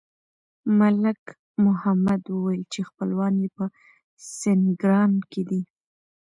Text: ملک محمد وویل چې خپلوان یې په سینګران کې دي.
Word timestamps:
ملک 0.79 1.21
محمد 1.65 2.21
وویل 2.29 2.63
چې 2.73 2.79
خپلوان 2.89 3.33
یې 3.43 3.49
په 3.57 3.65
سینګران 4.37 5.13
کې 5.31 5.41
دي. 5.49 5.61